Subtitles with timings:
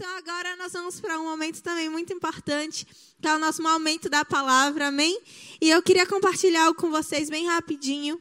[0.00, 2.86] Então agora nós vamos para um momento também muito importante,
[3.20, 5.20] que é o nosso momento da palavra, amém?
[5.60, 8.16] E eu queria compartilhar algo com vocês bem rapidinho.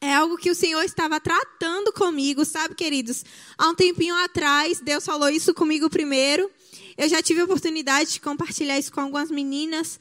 [0.00, 3.24] É algo que o Senhor estava tratando comigo, sabe, queridos?
[3.58, 6.48] Há um tempinho atrás, Deus falou isso comigo primeiro.
[6.96, 9.98] Eu já tive a oportunidade de compartilhar isso com algumas meninas,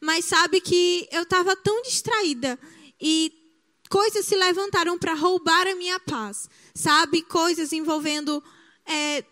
[0.00, 2.58] mas sabe que eu estava tão distraída
[3.00, 3.32] e
[3.88, 7.22] coisas se levantaram para roubar a minha paz, sabe?
[7.22, 8.42] Coisas envolvendo
[8.84, 9.24] é,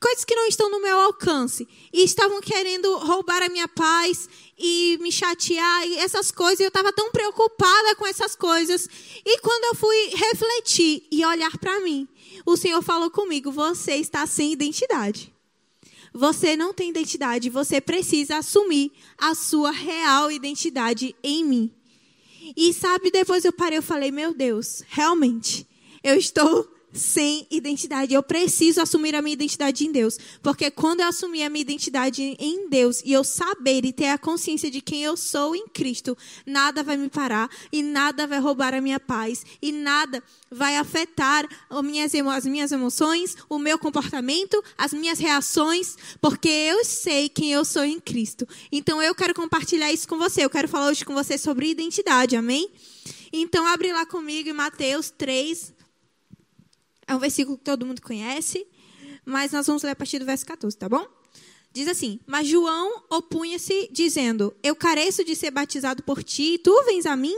[0.00, 4.98] coisas que não estão no meu alcance e estavam querendo roubar a minha paz e
[5.00, 6.60] me chatear e essas coisas.
[6.60, 8.88] Eu estava tão preocupada com essas coisas
[9.24, 12.08] e quando eu fui refletir e olhar para mim,
[12.46, 15.32] o Senhor falou comigo: você está sem identidade.
[16.12, 21.74] Você não tem identidade, você precisa assumir a sua real identidade em mim.
[22.56, 25.64] E sabe, depois eu parei, eu falei, meu Deus, realmente,
[26.02, 28.14] eu estou sem identidade.
[28.14, 30.18] Eu preciso assumir a minha identidade em Deus.
[30.42, 34.18] Porque quando eu assumir a minha identidade em Deus e eu saber e ter a
[34.18, 38.74] consciência de quem eu sou em Cristo, nada vai me parar e nada vai roubar
[38.74, 44.62] a minha paz e nada vai afetar as minhas, as minhas emoções, o meu comportamento,
[44.76, 48.46] as minhas reações, porque eu sei quem eu sou em Cristo.
[48.72, 50.44] Então eu quero compartilhar isso com você.
[50.44, 52.70] Eu quero falar hoje com você sobre identidade, amém?
[53.32, 55.72] Então abre lá comigo em Mateus 3,
[57.10, 58.64] é um versículo que todo mundo conhece,
[59.24, 61.04] mas nós vamos ler a partir do verso 14, tá bom?
[61.72, 66.84] Diz assim: Mas João opunha-se, dizendo: Eu careço de ser batizado por ti, e tu
[66.84, 67.36] vens a mim?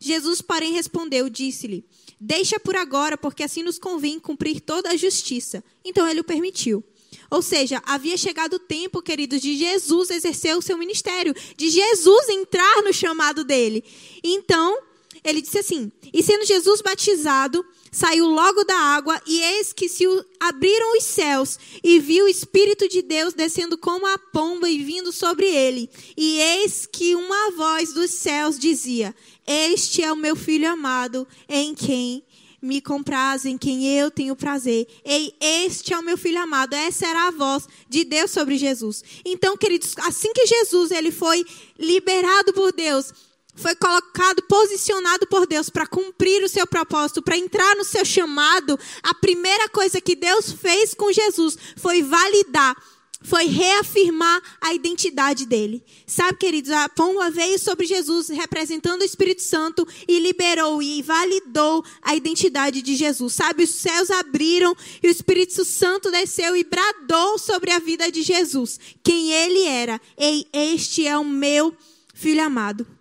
[0.00, 1.84] Jesus, porém, respondeu, disse-lhe:
[2.20, 5.62] Deixa por agora, porque assim nos convém cumprir toda a justiça.
[5.84, 6.82] Então ele o permitiu.
[7.30, 12.28] Ou seja, havia chegado o tempo, queridos, de Jesus exercer o seu ministério, de Jesus
[12.28, 13.84] entrar no chamado dele.
[14.22, 14.76] Então,
[15.22, 17.64] ele disse assim: E sendo Jesus batizado,
[17.96, 20.04] saiu logo da água, e eis que se
[20.38, 25.10] abriram os céus, e viu o Espírito de Deus descendo como a pomba e vindo
[25.10, 25.88] sobre ele.
[26.14, 29.16] E eis que uma voz dos céus dizia:
[29.46, 32.22] Este é o meu filho amado, em quem
[32.60, 34.86] me compraz, em quem eu tenho prazer.
[35.02, 36.74] Ei, este é o meu filho amado.
[36.74, 39.02] Essa era a voz de Deus sobre Jesus.
[39.24, 41.46] Então, queridos, assim que Jesus ele foi
[41.78, 43.12] liberado por Deus,
[43.56, 48.78] foi colocado, posicionado por Deus para cumprir o seu propósito, para entrar no seu chamado,
[49.02, 52.76] a primeira coisa que Deus fez com Jesus foi validar,
[53.22, 55.82] foi reafirmar a identidade dele.
[56.06, 61.82] Sabe, queridos, a pomba veio sobre Jesus representando o Espírito Santo e liberou e validou
[62.02, 63.32] a identidade de Jesus.
[63.32, 68.22] Sabe, os céus abriram e o Espírito Santo desceu e bradou sobre a vida de
[68.22, 70.00] Jesus, quem ele era.
[70.16, 71.74] Ei, este é o meu
[72.14, 72.95] filho amado.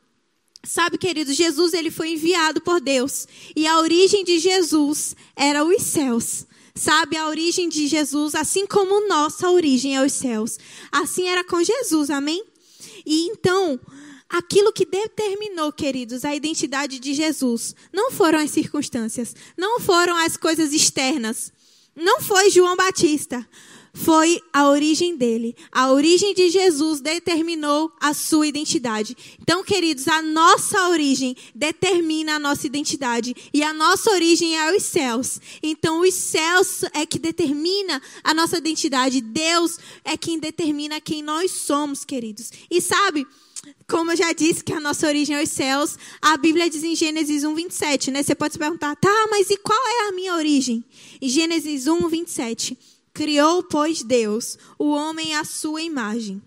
[0.66, 5.82] Sabe, queridos, Jesus ele foi enviado por Deus e a origem de Jesus era os
[5.84, 6.46] céus.
[6.74, 10.58] Sabe, a origem de Jesus, assim como nossa origem é os céus.
[10.92, 12.44] Assim era com Jesus, amém?
[13.06, 13.80] E então,
[14.28, 20.36] aquilo que determinou, queridos, a identidade de Jesus, não foram as circunstâncias, não foram as
[20.36, 21.54] coisas externas,
[21.96, 23.48] não foi João Batista,
[23.96, 25.56] foi a origem dele.
[25.72, 29.16] A origem de Jesus determinou a sua identidade.
[29.42, 33.34] Então, queridos, a nossa origem determina a nossa identidade.
[33.54, 35.40] E a nossa origem é os céus.
[35.64, 39.22] Então, os céus é que determina a nossa identidade.
[39.22, 42.52] Deus é quem determina quem nós somos, queridos.
[42.70, 43.26] E sabe,
[43.88, 46.96] como eu já disse que a nossa origem é os céus, a Bíblia diz em
[46.96, 48.22] Gênesis 1, 27, né?
[48.22, 50.84] Você pode se perguntar, tá, mas e qual é a minha origem?
[51.22, 52.78] Em Gênesis 1, 27.
[53.16, 56.42] Criou, pois, Deus o homem à sua imagem.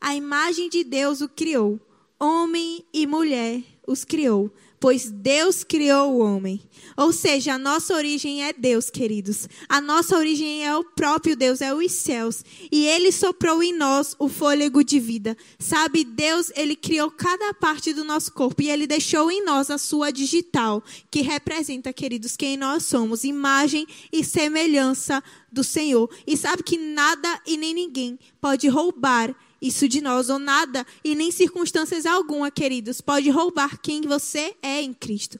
[0.00, 1.78] A imagem de Deus o criou.
[2.18, 4.50] Homem e mulher os criou
[4.84, 6.60] pois Deus criou o homem.
[6.94, 9.48] Ou seja, a nossa origem é Deus, queridos.
[9.66, 12.44] A nossa origem é o próprio Deus, é os céus.
[12.70, 15.38] E ele soprou em nós o fôlego de vida.
[15.58, 19.78] Sabe, Deus, ele criou cada parte do nosso corpo e ele deixou em nós a
[19.78, 26.10] sua digital, que representa, queridos, quem nós somos, imagem e semelhança do Senhor.
[26.26, 31.14] E sabe que nada e nem ninguém pode roubar isso de nós, ou nada e
[31.14, 35.38] nem circunstâncias alguma, queridos, pode roubar quem você é em Cristo.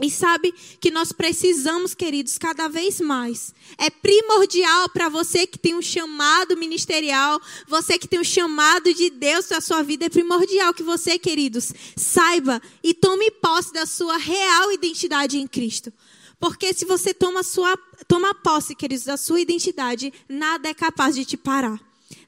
[0.00, 3.54] E sabe que nós precisamos, queridos, cada vez mais.
[3.78, 9.08] É primordial para você que tem um chamado ministerial, você que tem um chamado de
[9.08, 13.86] Deus para a sua vida, é primordial que você, queridos, saiba e tome posse da
[13.86, 15.92] sua real identidade em Cristo.
[16.40, 17.78] Porque se você toma, sua,
[18.08, 21.80] toma posse, queridos, da sua identidade, nada é capaz de te parar.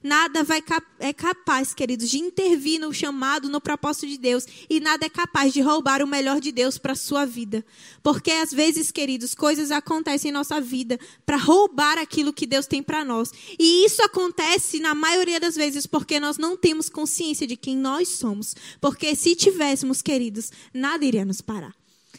[0.06, 0.62] Nada vai,
[1.00, 4.46] é capaz, queridos, de intervir no chamado, no propósito de Deus.
[4.70, 7.66] E nada é capaz de roubar o melhor de Deus para a sua vida.
[8.04, 12.84] Porque às vezes, queridos, coisas acontecem em nossa vida para roubar aquilo que Deus tem
[12.84, 13.32] para nós.
[13.58, 18.06] E isso acontece na maioria das vezes porque nós não temos consciência de quem nós
[18.10, 18.54] somos.
[18.80, 21.74] Porque se tivéssemos, queridos, nada iria nos parar.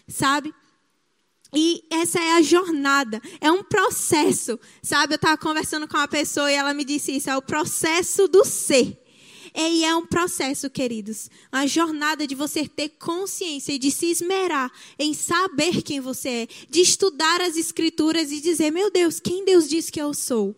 [0.09, 0.53] Sabe?
[1.53, 5.13] E essa é a jornada, é um processo, sabe?
[5.13, 8.43] Eu estava conversando com uma pessoa e ela me disse isso, é o processo do
[8.43, 9.01] ser.
[9.55, 14.71] E é um processo, queridos, uma jornada de você ter consciência e de se esmerar
[14.99, 19.67] em saber quem você é, de estudar as escrituras e dizer, meu Deus, quem Deus
[19.67, 20.55] diz que eu sou?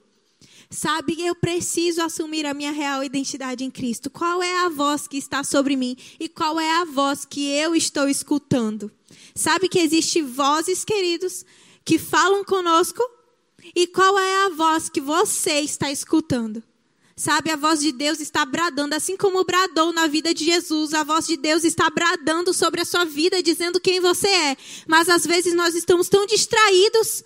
[0.69, 4.09] Sabe, eu preciso assumir a minha real identidade em Cristo.
[4.09, 7.73] Qual é a voz que está sobre mim e qual é a voz que eu
[7.73, 8.91] estou escutando?
[9.39, 11.45] Sabe que existe vozes, queridos,
[11.85, 13.01] que falam conosco?
[13.73, 16.61] E qual é a voz que você está escutando?
[17.15, 21.05] Sabe, a voz de Deus está bradando, assim como bradou na vida de Jesus, a
[21.05, 24.57] voz de Deus está bradando sobre a sua vida, dizendo quem você é.
[24.85, 27.23] Mas às vezes nós estamos tão distraídos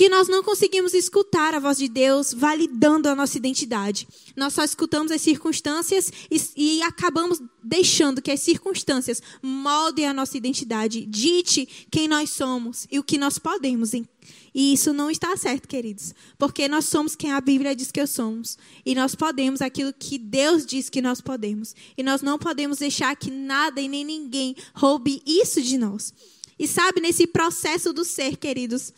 [0.00, 4.08] que nós não conseguimos escutar a voz de Deus validando a nossa identidade.
[4.34, 10.38] Nós só escutamos as circunstâncias e, e acabamos deixando que as circunstâncias moldem a nossa
[10.38, 13.92] identidade, dite quem nós somos e o que nós podemos.
[13.92, 18.56] E isso não está certo, queridos, porque nós somos quem a Bíblia diz que somos
[18.86, 21.74] e nós podemos aquilo que Deus diz que nós podemos.
[21.94, 26.14] E nós não podemos deixar que nada e nem ninguém roube isso de nós.
[26.58, 28.94] E sabe, nesse processo do ser, queridos,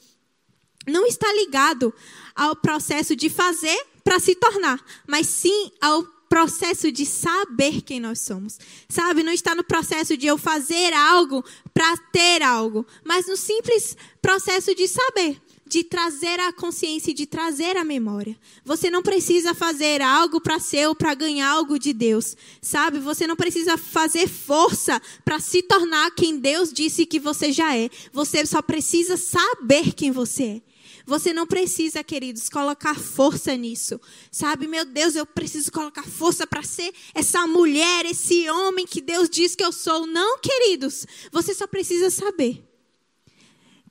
[0.86, 1.92] não está ligado
[2.34, 6.02] ao processo de fazer para se tornar, mas sim ao
[6.32, 8.58] processo de saber quem nós somos.
[8.88, 11.44] Sabe, não está no processo de eu fazer algo
[11.74, 17.26] para ter algo, mas no simples processo de saber, de trazer a consciência e de
[17.26, 18.34] trazer a memória.
[18.64, 22.34] Você não precisa fazer algo para ser ou para ganhar algo de Deus.
[22.62, 27.76] Sabe, você não precisa fazer força para se tornar quem Deus disse que você já
[27.76, 27.90] é.
[28.10, 30.71] Você só precisa saber quem você é.
[31.06, 34.00] Você não precisa, queridos, colocar força nisso.
[34.30, 39.28] Sabe, meu Deus, eu preciso colocar força para ser essa mulher, esse homem que Deus
[39.28, 40.06] diz que eu sou.
[40.06, 41.06] Não, queridos.
[41.30, 42.64] Você só precisa saber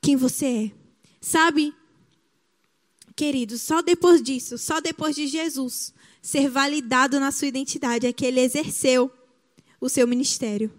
[0.00, 0.72] quem você é.
[1.20, 1.74] Sabe,
[3.14, 8.24] queridos, só depois disso, só depois de Jesus ser validado na sua identidade, é que
[8.24, 9.10] ele exerceu
[9.80, 10.72] o seu ministério.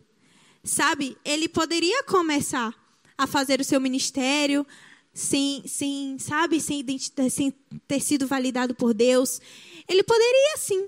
[0.63, 2.73] Sabe, ele poderia começar
[3.17, 4.65] a fazer o seu ministério,
[5.13, 6.83] sem, sem sabe, sem,
[7.29, 7.53] sem
[7.87, 9.39] ter sido validado por Deus.
[9.87, 10.87] Ele poderia, sim,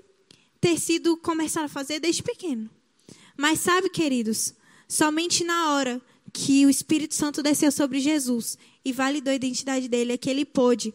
[0.60, 2.68] ter sido começar a fazer desde pequeno.
[3.36, 4.54] Mas sabe, queridos,
[4.88, 6.02] somente na hora
[6.32, 10.44] que o Espírito Santo desceu sobre Jesus e validou a identidade dele é que ele
[10.44, 10.92] pôde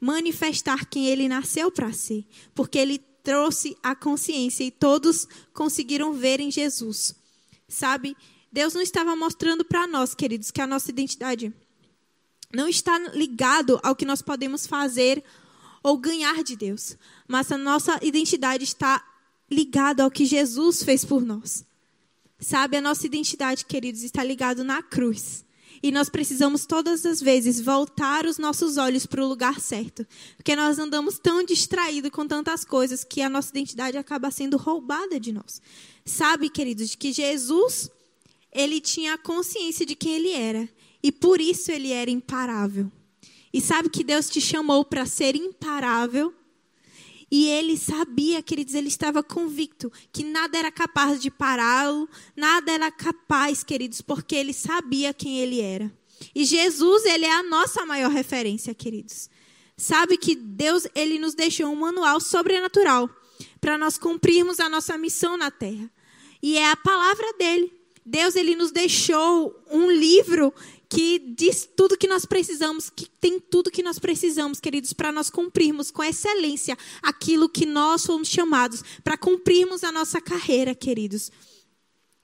[0.00, 6.40] manifestar quem ele nasceu para ser, porque ele trouxe a consciência e todos conseguiram ver
[6.40, 7.14] em Jesus.
[7.68, 8.16] Sabe?
[8.50, 11.52] Deus não estava mostrando para nós, queridos, que a nossa identidade
[12.52, 15.24] não está ligado ao que nós podemos fazer
[15.82, 16.96] ou ganhar de Deus,
[17.26, 19.04] mas a nossa identidade está
[19.50, 21.64] ligada ao que Jesus fez por nós.
[22.38, 25.44] Sabe, a nossa identidade, queridos, está ligada na cruz.
[25.82, 30.06] E nós precisamos todas as vezes voltar os nossos olhos para o lugar certo.
[30.36, 35.18] Porque nós andamos tão distraídos com tantas coisas que a nossa identidade acaba sendo roubada
[35.18, 35.60] de nós.
[36.04, 37.90] Sabe, queridos, que Jesus,
[38.52, 40.68] ele tinha a consciência de quem ele era.
[41.02, 42.90] E por isso ele era imparável.
[43.52, 46.32] E sabe que Deus te chamou para ser imparável?
[47.30, 52.90] E ele sabia, queridos, ele estava convicto que nada era capaz de pará-lo, nada era
[52.90, 55.90] capaz, queridos, porque ele sabia quem ele era.
[56.34, 59.30] E Jesus, ele é a nossa maior referência, queridos.
[59.76, 63.08] Sabe que Deus, ele nos deixou um manual sobrenatural
[63.60, 65.90] para nós cumprirmos a nossa missão na terra.
[66.42, 67.72] E é a palavra dele.
[68.04, 70.52] Deus, ele nos deixou um livro
[70.88, 75.30] que diz tudo que nós precisamos, que tem tudo que nós precisamos, queridos, para nós
[75.30, 81.30] cumprirmos com excelência aquilo que nós fomos chamados, para cumprirmos a nossa carreira, queridos.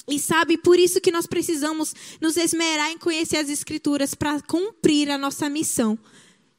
[0.06, 5.10] E sabe, por isso que nós precisamos nos esmerar em conhecer as Escrituras para cumprir
[5.10, 5.98] a nossa missão.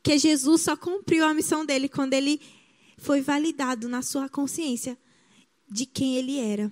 [0.02, 2.40] Que Jesus só cumpriu a missão dele quando ele
[2.98, 4.98] foi validado na sua consciência
[5.70, 6.72] de quem ele era.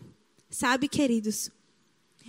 [0.49, 1.51] Sabe, queridos?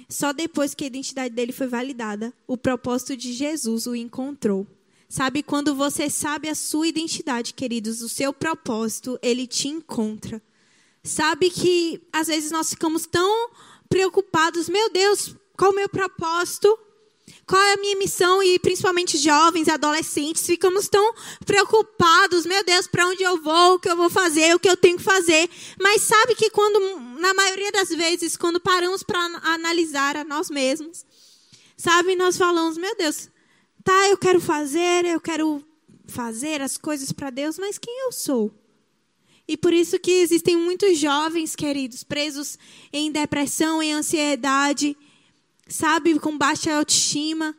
[0.09, 4.67] Só depois que a identidade dele foi validada, o propósito de Jesus o encontrou.
[5.09, 10.43] Sabe, quando você sabe a sua identidade, queridos, o seu propósito, ele te encontra.
[11.03, 13.51] Sabe que às vezes nós ficamos tão
[13.89, 16.79] preocupados, meu Deus, qual o meu propósito?
[17.49, 18.43] Qual é a minha missão?
[18.43, 21.15] E principalmente jovens, adolescentes, ficamos tão
[21.47, 24.77] preocupados, meu Deus, para onde eu vou, o que eu vou fazer, o que eu
[24.77, 25.49] tenho que fazer.
[25.81, 26.79] Mas sabe que quando,
[27.19, 31.07] na maioria das vezes, quando paramos para analisar a nós mesmos,
[31.75, 33.31] sabe, nós falamos, meu Deus,
[33.83, 35.65] tá, eu quero fazer, eu quero
[36.07, 38.53] fazer as coisas para Deus, mas quem eu sou?
[39.49, 42.59] E por isso que existem muitos jovens, queridos, presos
[42.93, 44.95] em depressão, em ansiedade,
[45.69, 47.55] sabe, com baixa autoestima.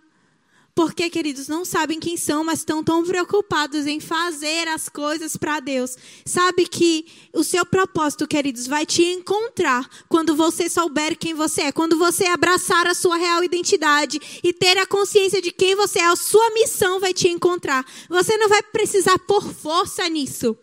[0.75, 5.60] Porque, queridos, não sabem quem são, mas estão tão preocupados em fazer as coisas para
[5.60, 5.98] Deus.
[6.25, 11.72] Sabe que o seu propósito, queridos, vai te encontrar quando você souber quem você é.
[11.74, 16.06] Quando você abraçar a sua real identidade e ter a consciência de quem você é,
[16.06, 17.86] a sua missão vai te encontrar.
[18.08, 20.58] Você não vai precisar por força nisso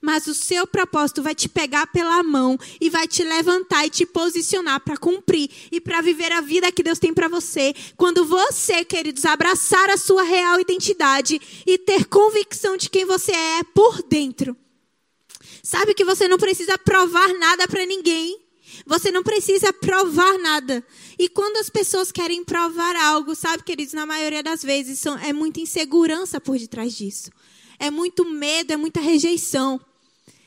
[0.00, 4.06] mas o seu propósito vai te pegar pela mão e vai te levantar e te
[4.06, 7.74] posicionar para cumprir e para viver a vida que Deus tem para você.
[7.96, 13.62] Quando você, queridos, abraçar a sua real identidade e ter convicção de quem você é
[13.74, 14.56] por dentro.
[15.62, 18.40] Sabe que você não precisa provar nada para ninguém.
[18.84, 20.84] Você não precisa provar nada.
[21.18, 25.32] E quando as pessoas querem provar algo, sabe, queridos, na maioria das vezes são, é
[25.32, 27.30] muita insegurança por detrás disso
[27.78, 29.80] é muito medo, é muita rejeição.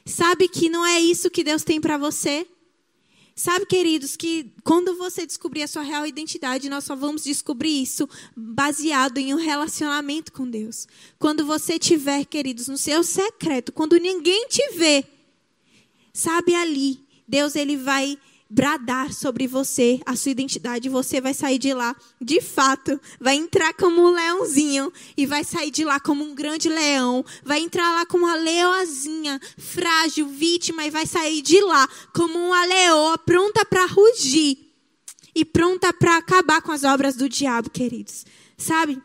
[0.06, 2.48] Sabe que não é isso que Deus tem para você?
[3.36, 8.10] Sabe, queridos, que quando você descobrir a sua real identidade, nós só vamos descobrir isso
[8.36, 10.86] baseado em um relacionamento com Deus.
[11.18, 15.06] Quando você tiver, queridos, no seu secreto, quando ninguém te vê,
[16.12, 18.18] sabe ali, Deus ele vai
[18.50, 23.74] bradar sobre você a sua identidade, você vai sair de lá, de fato, vai entrar
[23.74, 28.06] como um leãozinho e vai sair de lá como um grande leão, vai entrar lá
[28.06, 33.86] como uma leoazinha, frágil, vítima e vai sair de lá como uma leoa pronta para
[33.86, 34.58] rugir
[35.36, 38.26] e pronta para acabar com as obras do diabo, queridos.
[38.58, 39.02] Sabe?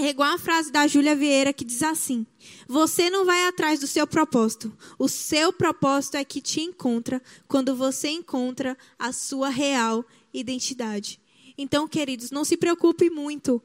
[0.00, 2.24] É igual a frase da Júlia Vieira que diz assim:
[2.68, 4.72] Você não vai atrás do seu propósito.
[4.96, 11.20] O seu propósito é que te encontra quando você encontra a sua real identidade.
[11.58, 13.60] Então, queridos, não se preocupe muito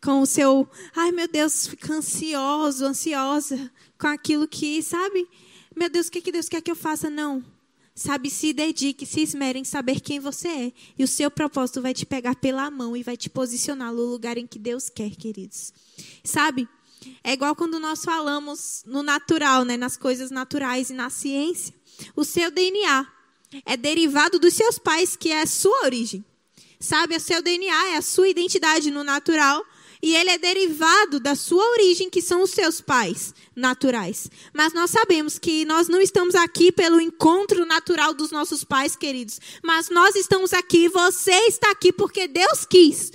[0.00, 5.28] com o seu, ai meu Deus, fica ansioso, ansiosa com aquilo que, sabe?
[5.74, 7.10] Meu Deus, o que, que Deus quer que eu faça?
[7.10, 7.44] Não.
[7.94, 10.72] Sabe, se dedique, se esmere em saber quem você é.
[10.98, 14.38] E o seu propósito vai te pegar pela mão e vai te posicionar no lugar
[14.38, 15.72] em que Deus quer, queridos.
[16.24, 16.66] Sabe?
[17.22, 21.74] É igual quando nós falamos no natural, né, nas coisas naturais e na ciência.
[22.16, 23.06] O seu DNA
[23.66, 26.24] é derivado dos seus pais, que é a sua origem.
[26.80, 29.64] Sabe, o seu DNA é a sua identidade no natural
[30.02, 34.28] e ele é derivado da sua origem, que são os seus pais naturais.
[34.52, 39.40] Mas nós sabemos que nós não estamos aqui pelo encontro natural dos nossos pais queridos,
[39.62, 43.12] mas nós estamos aqui, você está aqui porque Deus quis.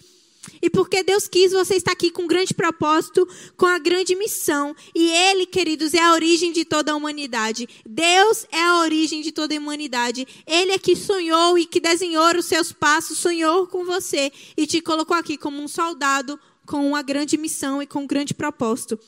[0.62, 4.75] E porque Deus quis, você está aqui com um grande propósito, com a grande missão.
[4.96, 7.67] E Ele, queridos, é a origem de toda a humanidade.
[7.86, 10.27] Deus é a origem de toda a humanidade.
[10.48, 14.82] Ele é que sonhou e que desenhou os seus passos, sonhou com você e te
[14.82, 19.00] colocou aqui como um soldado, com uma grande missão e com um grande propósito.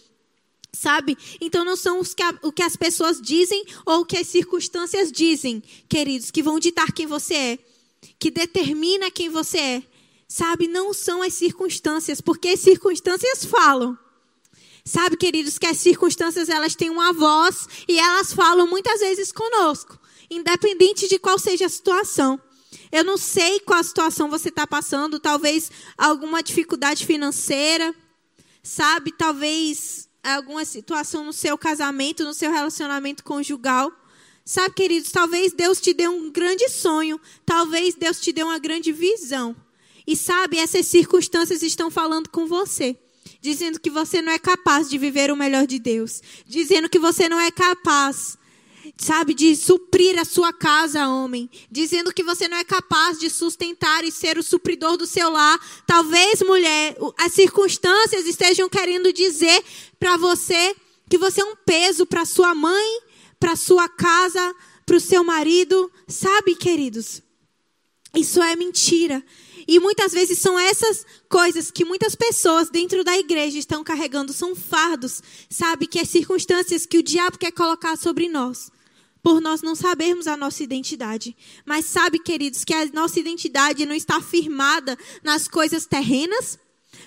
[0.72, 1.18] Sabe?
[1.42, 5.12] Então não são que a, o que as pessoas dizem ou o que as circunstâncias
[5.12, 7.60] dizem, queridos, que vão ditar quem você é,
[8.18, 9.84] que determina quem você é.
[10.28, 10.68] Sabe?
[10.68, 13.98] Não são as circunstâncias, porque as circunstâncias falam.
[14.86, 20.00] Sabe, queridos, que as circunstâncias elas têm uma voz e elas falam muitas vezes conosco,
[20.30, 22.40] independente de qual seja a situação.
[22.92, 27.94] Eu não sei qual situação você está passando, talvez alguma dificuldade financeira,
[28.64, 29.12] sabe?
[29.12, 33.92] Talvez alguma situação no seu casamento, no seu relacionamento conjugal.
[34.44, 38.92] Sabe, queridos, talvez Deus te dê um grande sonho, talvez Deus te dê uma grande
[38.92, 39.56] visão.
[40.08, 42.98] E sabe, essas circunstâncias estão falando com você,
[43.40, 47.30] dizendo que você não é capaz de viver o melhor de Deus, dizendo que você
[47.30, 48.39] não é capaz
[49.00, 54.04] sabe, de suprir a sua casa, homem, dizendo que você não é capaz de sustentar
[54.04, 55.58] e ser o supridor do seu lar.
[55.88, 59.64] Talvez, mulher, as circunstâncias estejam querendo dizer
[59.98, 60.76] para você
[61.10, 63.00] que você é um peso para sua mãe,
[63.40, 64.54] para sua casa,
[64.86, 67.22] para o seu marido, sabe, queridos?
[68.14, 69.24] Isso é mentira.
[69.66, 74.56] E muitas vezes são essas coisas que muitas pessoas dentro da igreja estão carregando, são
[74.56, 75.88] fardos, sabe?
[75.88, 78.70] Que as circunstâncias que o diabo quer colocar sobre nós
[79.22, 81.36] por nós não sabermos a nossa identidade.
[81.66, 86.58] Mas sabe, queridos, que a nossa identidade não está firmada nas coisas terrenas,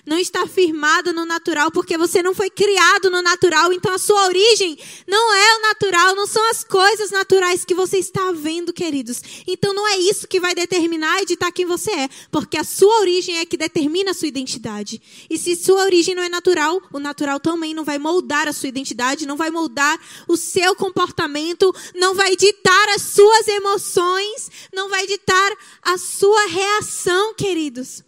[0.05, 4.27] não está firmada no natural, porque você não foi criado no natural, então a sua
[4.27, 9.23] origem não é o natural, não são as coisas naturais que você está vendo, queridos.
[9.47, 13.01] Então não é isso que vai determinar e ditar quem você é, porque a sua
[13.01, 15.01] origem é que determina a sua identidade.
[15.31, 18.69] E se sua origem não é natural, o natural também não vai moldar a sua
[18.69, 25.07] identidade, não vai moldar o seu comportamento, não vai ditar as suas emoções, não vai
[25.07, 28.03] ditar a sua reação, queridos.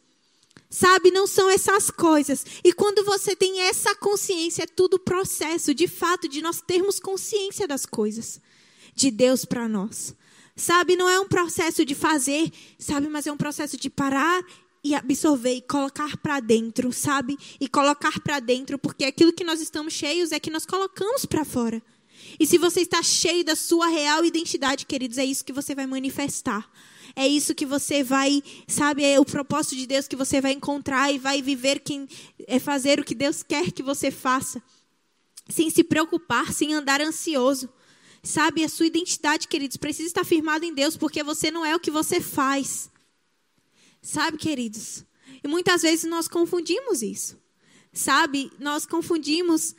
[0.75, 2.45] Sabe, não são essas coisas.
[2.65, 7.69] E quando você tem essa consciência, é tudo processo, de fato, de nós termos consciência
[7.69, 8.41] das coisas
[8.93, 10.17] de Deus para nós.
[10.57, 14.45] Sabe, não é um processo de fazer, sabe, mas é um processo de parar
[14.83, 17.39] e absorver e colocar para dentro, sabe?
[17.61, 21.45] E colocar para dentro, porque aquilo que nós estamos cheios é que nós colocamos para
[21.45, 21.81] fora.
[22.39, 25.87] E se você está cheio da sua real identidade, queridos, é isso que você vai
[25.87, 26.69] manifestar.
[27.17, 31.13] É isso que você vai, sabe, é o propósito de Deus que você vai encontrar
[31.13, 32.09] e vai viver quem
[32.47, 34.63] é fazer o que Deus quer que você faça.
[35.49, 37.69] Sem se preocupar, sem andar ansioso.
[38.23, 41.81] Sabe, a sua identidade, queridos, precisa estar firmada em Deus, porque você não é o
[41.81, 42.91] que você faz.
[44.01, 45.05] Sabe, queridos?
[45.43, 47.39] E muitas vezes nós confundimos isso.
[47.93, 48.51] Sabe?
[48.59, 49.77] Nós confundimos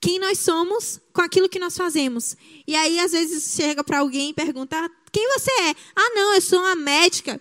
[0.00, 2.36] quem nós somos com aquilo que nós fazemos.
[2.66, 5.74] E aí, às vezes, chega para alguém e pergunta: quem você é?
[5.94, 7.40] Ah, não, eu sou uma médica.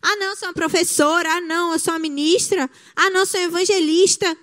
[0.00, 1.30] Ah, não, eu sou uma professora.
[1.32, 2.70] Ah, não, eu sou uma ministra.
[2.94, 4.36] Ah, não, eu sou evangelista.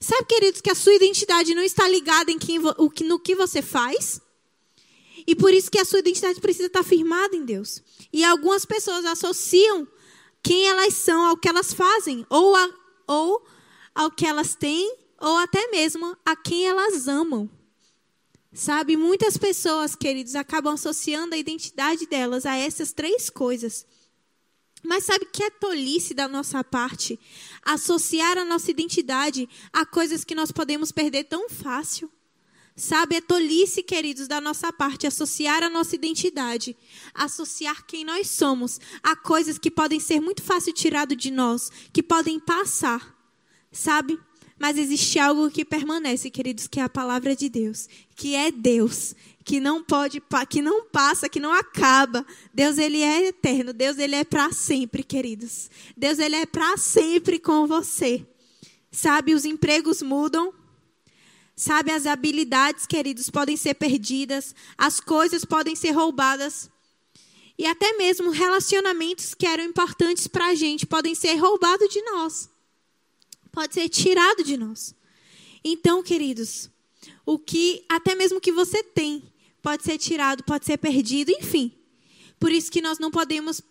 [0.00, 4.20] Sabe, queridos, que a sua identidade não está ligada em quem, no que você faz?
[5.26, 7.82] E por isso que a sua identidade precisa estar firmada em Deus.
[8.12, 9.86] E algumas pessoas associam
[10.42, 12.70] quem elas são ao que elas fazem, ou, a,
[13.06, 13.44] ou
[13.94, 17.50] ao que elas têm, ou até mesmo a quem elas amam.
[18.52, 23.86] Sabe, muitas pessoas, queridos, acabam associando a identidade delas a essas três coisas.
[24.82, 27.18] Mas sabe que é tolice da nossa parte
[27.62, 32.10] associar a nossa identidade a coisas que nós podemos perder tão fácil?
[32.76, 36.76] Sabe, é tolice, queridos, da nossa parte associar a nossa identidade,
[37.14, 42.02] associar quem nós somos a coisas que podem ser muito fácil tirado de nós, que
[42.02, 43.16] podem passar.
[43.72, 44.18] Sabe?
[44.58, 49.14] Mas existe algo que permanece, queridos, que é a palavra de Deus, que é Deus,
[49.44, 52.26] que não pode, que não passa, que não acaba.
[52.54, 55.70] Deus ele é eterno, Deus ele é para sempre, queridos.
[55.94, 58.26] Deus ele é para sempre com você.
[58.90, 60.54] Sabe, os empregos mudam.
[61.54, 66.70] Sabe, as habilidades, queridos, podem ser perdidas, as coisas podem ser roubadas.
[67.58, 72.55] E até mesmo relacionamentos que eram importantes para a gente podem ser roubados de nós
[73.56, 74.94] pode ser tirado de nós.
[75.64, 76.70] Então, queridos,
[77.24, 79.22] o que até mesmo que você tem
[79.62, 81.72] pode ser tirado, pode ser perdido, enfim.
[82.38, 83.62] Por isso que nós não podemos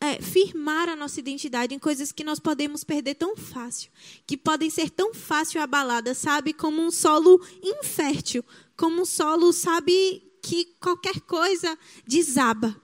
[0.00, 3.88] é, firmar a nossa identidade em coisas que nós podemos perder tão fácil,
[4.26, 6.52] que podem ser tão fácil abaladas, sabe?
[6.52, 8.44] Como um solo infértil,
[8.76, 12.74] como um solo, sabe, que qualquer coisa desaba.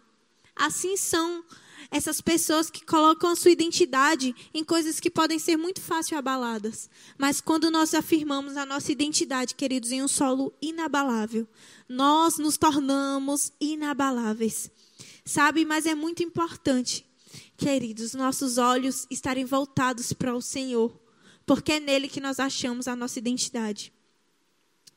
[0.54, 1.44] Assim são
[1.90, 6.90] essas pessoas que colocam a sua identidade em coisas que podem ser muito fácil abaladas.
[7.18, 11.46] Mas quando nós afirmamos a nossa identidade, queridos, em um solo inabalável,
[11.88, 14.70] nós nos tornamos inabaláveis.
[15.24, 17.04] Sabe, mas é muito importante,
[17.56, 20.96] queridos, nossos olhos estarem voltados para o Senhor,
[21.44, 23.92] porque é nele que nós achamos a nossa identidade.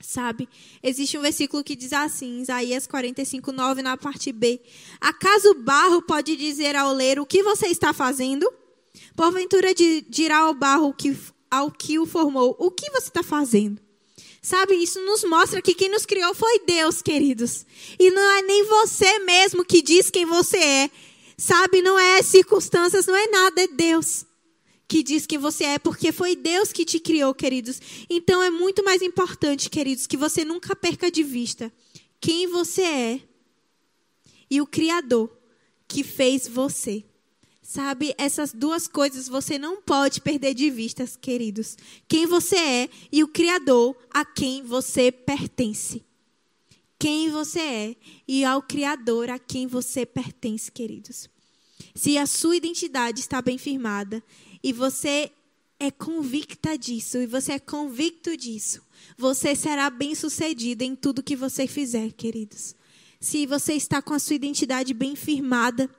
[0.01, 0.47] Sabe?
[0.81, 4.61] Existe um versículo que diz assim, Isaías 45, 9, na parte B.
[4.99, 8.51] Acaso o barro pode dizer ao oleiro o que você está fazendo?
[9.15, 9.73] Porventura
[10.07, 11.15] dirá ao barro que,
[11.51, 13.81] ao que o formou, o que você está fazendo?
[14.41, 17.65] Sabe, isso nos mostra que quem nos criou foi Deus, queridos.
[17.99, 20.91] E não é nem você mesmo que diz quem você é.
[21.37, 24.28] Sabe, não é circunstâncias, não é nada, é Deus
[24.89, 27.79] que diz que você é, porque foi Deus que te criou, queridos.
[28.09, 31.71] Então é muito mais importante, queridos, que você nunca perca de vista
[32.19, 33.21] quem você é
[34.49, 35.29] e o Criador
[35.87, 37.05] que fez você.
[37.61, 41.77] Sabe, essas duas coisas você não pode perder de vista, queridos.
[42.07, 46.03] Quem você é e o Criador a quem você pertence.
[46.97, 47.95] Quem você é
[48.27, 51.29] e ao Criador a quem você pertence, queridos.
[51.93, 54.23] Se a sua identidade está bem firmada
[54.63, 55.31] e você
[55.79, 58.81] é convicta disso, e você é convicto disso,
[59.17, 62.75] você será bem-sucedido em tudo que você fizer, queridos.
[63.19, 65.89] Se você está com a sua identidade bem firmada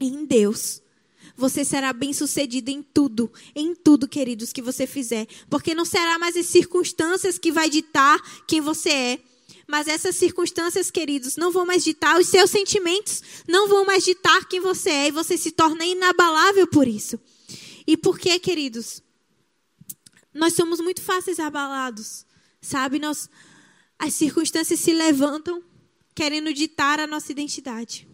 [0.00, 0.82] em Deus,
[1.36, 6.36] você será bem-sucedido em tudo, em tudo, queridos, que você fizer, porque não será mais
[6.36, 9.18] as circunstâncias que vai ditar quem você é,
[9.66, 14.46] mas essas circunstâncias, queridos, não vão mais ditar os seus sentimentos, não vão mais ditar
[14.46, 17.18] quem você é, e você se torna inabalável por isso.
[17.86, 19.02] E por que, queridos?
[20.32, 22.26] Nós somos muito fáceis abalados,
[22.60, 22.98] sabe?
[22.98, 23.28] Nós,
[23.98, 25.62] as circunstâncias se levantam
[26.14, 28.08] querendo ditar a nossa identidade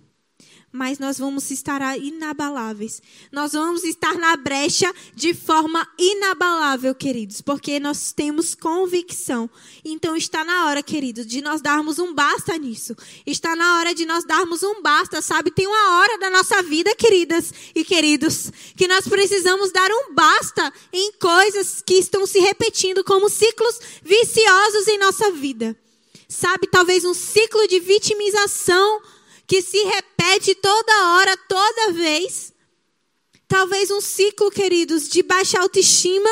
[0.72, 3.02] mas nós vamos estar inabaláveis.
[3.32, 9.50] Nós vamos estar na brecha de forma inabalável, queridos, porque nós temos convicção.
[9.84, 12.94] Então está na hora, queridos, de nós darmos um basta nisso.
[13.26, 15.50] Está na hora de nós darmos um basta, sabe?
[15.50, 20.72] Tem uma hora da nossa vida, queridas e queridos, que nós precisamos dar um basta
[20.92, 25.76] em coisas que estão se repetindo como ciclos viciosos em nossa vida.
[26.28, 29.02] Sabe, talvez um ciclo de vitimização
[29.50, 32.52] que se repete toda hora, toda vez.
[33.48, 36.30] Talvez um ciclo, queridos, de baixa autoestima.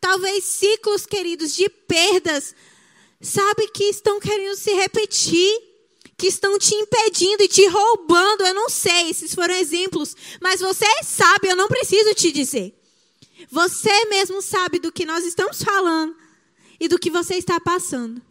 [0.00, 2.54] Talvez ciclos, queridos, de perdas.
[3.20, 5.52] Sabe que estão querendo se repetir.
[6.16, 8.46] Que estão te impedindo e te roubando.
[8.46, 10.14] Eu não sei, esses foram exemplos.
[10.40, 12.72] Mas você sabe, eu não preciso te dizer.
[13.50, 16.14] Você mesmo sabe do que nós estamos falando
[16.78, 18.22] e do que você está passando.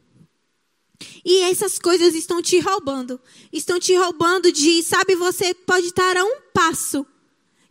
[1.23, 3.19] E essas coisas estão te roubando.
[3.51, 7.05] Estão te roubando de, sabe, você pode estar a um passo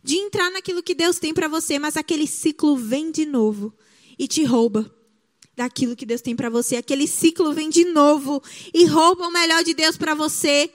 [0.03, 3.73] de entrar naquilo que Deus tem para você, mas aquele ciclo vem de novo
[4.17, 4.91] e te rouba
[5.55, 6.75] daquilo que Deus tem para você.
[6.75, 8.41] Aquele ciclo vem de novo
[8.73, 10.71] e rouba o melhor de Deus para você.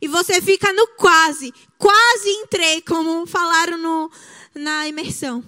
[0.00, 4.10] E você fica no quase, quase entrei, como falaram no,
[4.54, 5.44] na imersão.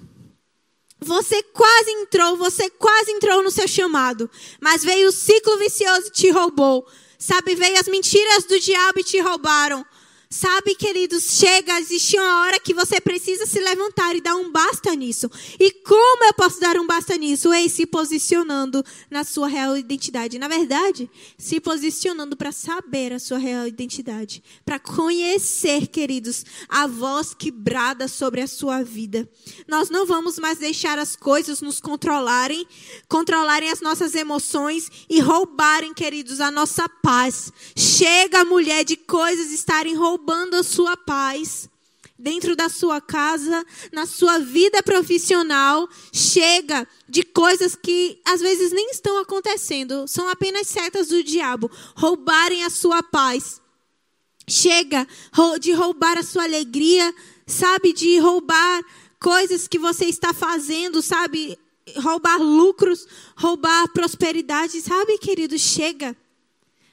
[1.03, 6.11] Você quase entrou, você quase entrou no seu chamado, mas veio o ciclo vicioso e
[6.11, 6.87] te roubou.
[7.19, 9.85] Sabe, veio as mentiras do diabo e te roubaram.
[10.33, 14.95] Sabe, queridos, chega, existe uma hora que você precisa se levantar e dar um basta
[14.95, 15.29] nisso.
[15.59, 17.53] E como eu posso dar um basta nisso?
[17.53, 20.39] É se posicionando na sua real identidade.
[20.39, 24.41] Na verdade, se posicionando para saber a sua real identidade.
[24.65, 29.29] Para conhecer, queridos, a voz que brada sobre a sua vida.
[29.67, 32.65] Nós não vamos mais deixar as coisas nos controlarem,
[33.09, 37.53] controlarem as nossas emoções e roubarem, queridos, a nossa paz.
[37.75, 41.69] Chega, mulher, de coisas estarem roubando roubando a sua paz
[42.19, 48.91] dentro da sua casa, na sua vida profissional, chega de coisas que às vezes nem
[48.91, 53.63] estão acontecendo, são apenas setas do diabo, roubarem a sua paz.
[54.47, 55.07] Chega
[55.59, 57.15] de roubar a sua alegria,
[57.47, 58.83] sabe, de roubar
[59.19, 61.59] coisas que você está fazendo, sabe,
[61.97, 63.07] roubar lucros,
[63.37, 66.15] roubar prosperidade, sabe, querido, chega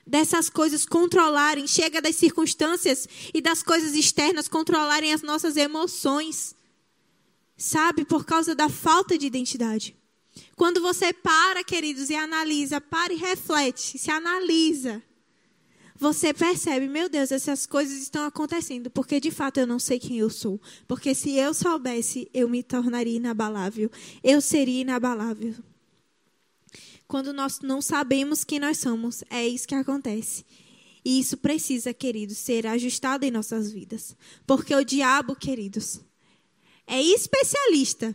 [0.08, 6.56] dessas coisas controlarem, chega das circunstâncias e das coisas externas controlarem as nossas emoções.
[7.58, 9.96] Sabe, por causa da falta de identidade.
[10.56, 15.02] Quando você para, queridos, e analisa, para e reflete, se analisa,
[15.96, 20.20] você percebe, meu Deus, essas coisas estão acontecendo, porque de fato eu não sei quem
[20.20, 20.62] eu sou.
[20.88, 23.92] Porque se eu soubesse, eu me tornaria inabalável.
[24.24, 25.56] Eu seria inabalável
[27.08, 29.24] quando nós não sabemos quem nós somos.
[29.30, 30.46] É isso que acontece.
[31.04, 34.16] E isso precisa, queridos, ser ajustado em nossas vidas.
[34.46, 36.02] Porque o diabo, queridos,
[36.86, 38.14] é especialista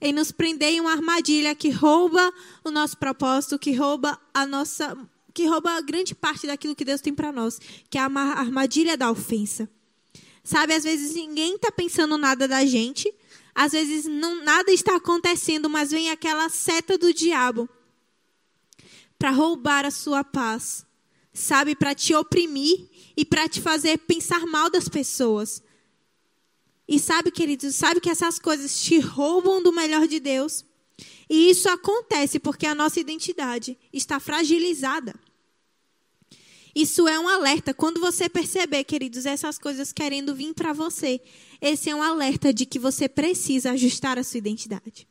[0.00, 4.94] em nos prender em uma armadilha que rouba o nosso propósito, que rouba a nossa,
[5.32, 9.10] que rouba grande parte daquilo que Deus tem para nós, que é a armadilha da
[9.10, 9.66] ofensa.
[10.42, 13.10] Sabe, às vezes ninguém está pensando nada da gente,
[13.54, 17.66] às vezes não, nada está acontecendo, mas vem aquela seta do diabo
[19.18, 20.86] para roubar a sua paz,
[21.32, 25.62] sabe, para te oprimir e para te fazer pensar mal das pessoas.
[26.86, 30.64] E sabe, queridos, sabe que essas coisas te roubam do melhor de Deus?
[31.28, 35.14] E isso acontece porque a nossa identidade está fragilizada.
[36.74, 37.72] Isso é um alerta.
[37.72, 41.20] Quando você perceber, queridos, essas coisas querendo vir para você,
[41.60, 45.06] esse é um alerta de que você precisa ajustar a sua identidade.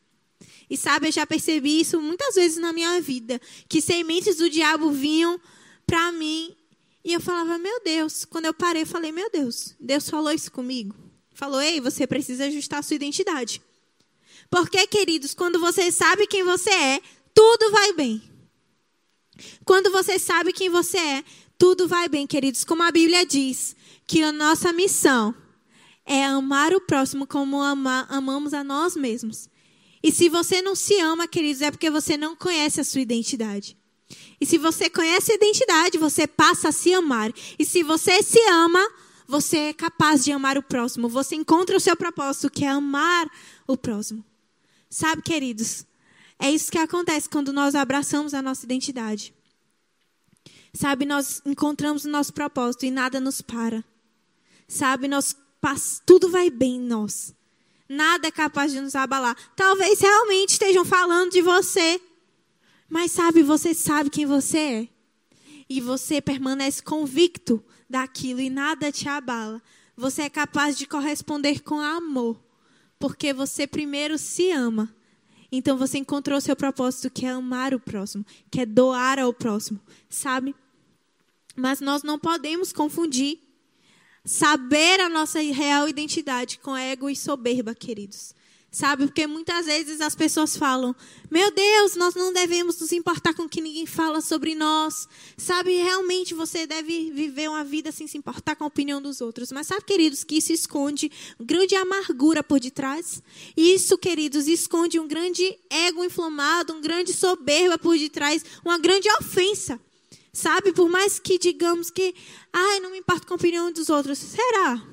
[0.68, 4.90] E sabe, eu já percebi isso muitas vezes na minha vida, que sementes do diabo
[4.90, 5.40] vinham
[5.86, 6.56] para mim
[7.04, 8.24] e eu falava, meu Deus.
[8.24, 10.96] Quando eu parei, eu falei, meu Deus, Deus falou isso comigo.
[11.34, 13.60] Falou, ei, você precisa ajustar a sua identidade.
[14.50, 17.00] Porque, queridos, quando você sabe quem você é,
[17.34, 18.22] tudo vai bem.
[19.64, 21.24] Quando você sabe quem você é,
[21.58, 22.64] tudo vai bem, queridos.
[22.64, 25.34] Como a Bíblia diz, que a nossa missão
[26.06, 29.48] é amar o próximo como ama, amamos a nós mesmos.
[30.04, 33.74] E se você não se ama, queridos, é porque você não conhece a sua identidade.
[34.38, 37.32] E se você conhece a identidade, você passa a se amar.
[37.58, 38.86] E se você se ama,
[39.26, 41.08] você é capaz de amar o próximo.
[41.08, 43.30] Você encontra o seu propósito, que é amar
[43.66, 44.22] o próximo.
[44.90, 45.86] Sabe, queridos?
[46.38, 49.32] É isso que acontece quando nós abraçamos a nossa identidade.
[50.74, 53.82] Sabe, nós encontramos o nosso propósito e nada nos para.
[54.68, 55.34] Sabe, nós
[56.04, 57.34] tudo vai bem em nós.
[57.88, 59.36] Nada é capaz de nos abalar.
[59.54, 62.00] Talvez realmente estejam falando de você.
[62.88, 64.88] Mas sabe, você sabe quem você é.
[65.68, 69.62] E você permanece convicto daquilo e nada te abala.
[69.96, 72.42] Você é capaz de corresponder com amor.
[72.98, 74.94] Porque você primeiro se ama.
[75.56, 79.80] Então você encontrou seu propósito, que é amar o próximo, que é doar ao próximo,
[80.08, 80.54] sabe?
[81.54, 83.38] Mas nós não podemos confundir
[84.24, 88.34] saber a nossa real identidade com ego e soberba, queridos.
[88.74, 89.06] Sabe?
[89.06, 90.96] Porque muitas vezes as pessoas falam:
[91.30, 95.08] Meu Deus, nós não devemos nos importar com que ninguém fala sobre nós.
[95.36, 95.76] Sabe?
[95.76, 99.52] Realmente você deve viver uma vida sem se importar com a opinião dos outros.
[99.52, 101.08] Mas sabe, queridos, que isso esconde
[101.38, 103.22] grande amargura por detrás?
[103.56, 109.78] Isso, queridos, esconde um grande ego inflamado, um grande soberba por detrás, uma grande ofensa.
[110.34, 110.72] Sabe?
[110.72, 112.12] Por mais que digamos que,
[112.52, 114.18] ai, não me importo com a opinião dos outros.
[114.18, 114.84] Será?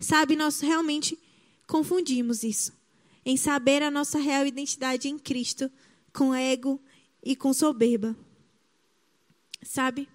[0.00, 1.16] Sabe, nós realmente
[1.64, 2.72] confundimos isso.
[3.24, 5.70] Em saber a nossa real identidade em Cristo
[6.12, 6.82] com ego
[7.22, 8.16] e com soberba.
[9.62, 10.08] Sabe?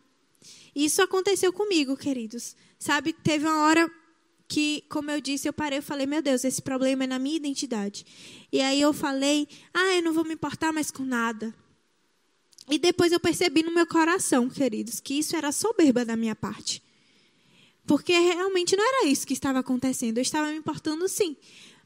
[0.76, 2.54] Isso aconteceu comigo, queridos.
[2.78, 3.89] Sabe, teve uma hora
[4.45, 7.38] que, como eu disse, eu parei e falei, meu Deus, esse problema é na minha
[7.38, 8.06] identidade.
[8.52, 11.56] E aí eu falei, ah, eu não vou me importar mais com nada.
[12.72, 16.82] E depois eu percebi no meu coração, queridos, que isso era soberba da minha parte.
[17.86, 20.18] Porque realmente não era isso que estava acontecendo.
[20.18, 21.36] Eu estava me importando sim.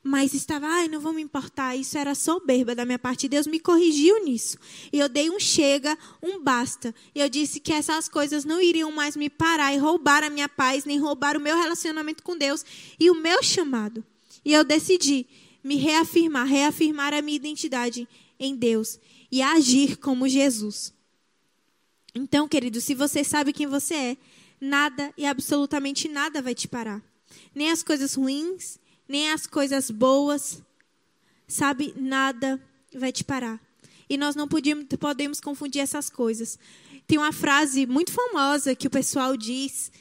[0.04, 1.76] Mas estava, ai, não vou me importar.
[1.76, 3.28] Isso era soberba da minha parte.
[3.28, 4.60] Deus me corrigiu nisso.
[4.94, 6.94] E eu dei um chega, um basta.
[7.16, 10.48] E eu disse que essas coisas não iriam mais me parar e roubar a minha
[10.48, 12.64] paz, nem roubar o meu relacionamento com Deus
[13.00, 14.06] e o meu chamado.
[14.46, 15.26] E eu decidi
[15.64, 18.08] me reafirmar, reafirmar a minha identidade
[18.40, 19.00] em Deus
[19.36, 20.94] e agir como Jesus.
[22.14, 24.18] Então, querido, se você sabe quem você é,
[24.62, 27.04] nada e absolutamente nada vai te parar.
[27.54, 30.64] Nem as coisas ruins, nem as coisas boas,
[31.46, 31.94] sabe?
[31.98, 33.60] Nada vai te parar.
[34.10, 36.58] E nós não podíamos, podemos confundir essas coisas.
[37.06, 39.92] Tem uma frase muito famosa que o pessoal diz,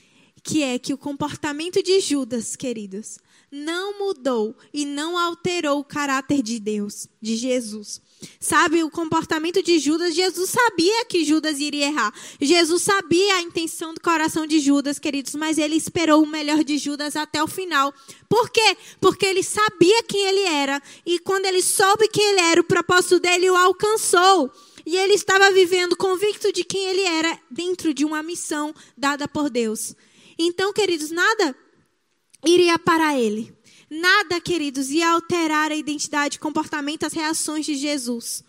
[0.44, 3.18] que é que o comportamento de Judas, queridos,
[3.50, 8.00] não mudou e não alterou o caráter de Deus, de Jesus.
[8.40, 12.12] Sabe, o comportamento de Judas, Jesus sabia que Judas iria errar.
[12.40, 16.78] Jesus sabia a intenção do coração de Judas, queridos, mas ele esperou o melhor de
[16.78, 17.92] Judas até o final.
[18.28, 18.76] Por quê?
[19.00, 20.82] Porque ele sabia quem ele era.
[21.06, 24.50] E quando ele soube quem ele era, o propósito dele o alcançou.
[24.86, 29.48] E ele estava vivendo convicto de quem ele era dentro de uma missão dada por
[29.48, 29.94] Deus.
[30.38, 31.56] Então, queridos, nada
[32.44, 33.52] iria parar ele.
[33.96, 38.42] Nada, queridos, ia alterar a identidade, comportamento, as reações de Jesus.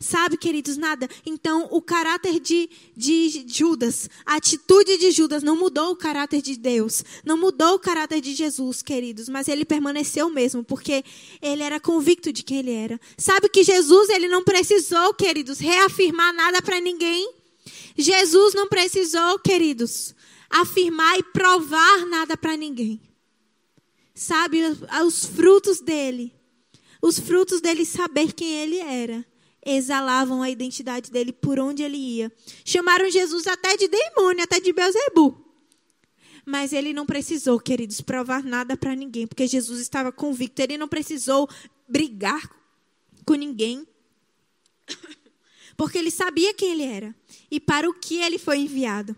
[0.00, 1.08] Sabe, queridos, nada.
[1.24, 6.56] Então, o caráter de, de Judas, a atitude de Judas não mudou o caráter de
[6.56, 11.04] Deus, não mudou o caráter de Jesus, queridos, mas ele permaneceu mesmo, porque
[11.40, 13.00] ele era convicto de quem ele era.
[13.16, 17.32] Sabe que Jesus, ele não precisou, queridos, reafirmar nada para ninguém.
[17.96, 20.16] Jesus não precisou, queridos,
[20.48, 23.00] afirmar e provar nada para ninguém
[24.20, 24.60] sabe,
[25.06, 26.30] os frutos dele,
[27.00, 29.24] os frutos dele saber quem ele era,
[29.64, 32.30] exalavam a identidade dele por onde ele ia.
[32.62, 35.42] Chamaram Jesus até de demônio, até de Beuzebu.
[36.44, 40.60] Mas ele não precisou, queridos, provar nada para ninguém, porque Jesus estava convicto.
[40.60, 41.48] Ele não precisou
[41.88, 42.42] brigar
[43.24, 43.88] com ninguém,
[45.78, 47.14] porque ele sabia quem ele era
[47.50, 49.16] e para o que ele foi enviado.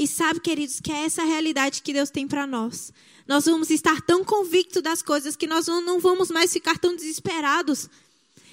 [0.00, 2.90] E sabe, queridos, que é essa realidade que Deus tem para nós.
[3.28, 7.86] Nós vamos estar tão convictos das coisas que nós não vamos mais ficar tão desesperados